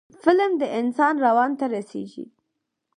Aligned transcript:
فلم 0.23 0.51
د 0.61 0.63
انسان 0.79 1.15
روان 1.25 1.51
ته 1.59 1.65
رسیږي 1.75 2.25